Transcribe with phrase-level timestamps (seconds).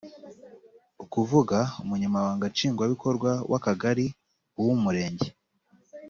[1.03, 4.05] ukuvuga Umunyamabanga Nshingwabikorwa w akagari
[4.59, 5.27] uw umurenge